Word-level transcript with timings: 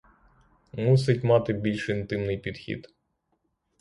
Мусить 0.73 1.23
мати 1.23 1.53
більш 1.53 1.89
інтимний 1.89 2.37
підхід. 2.37 2.93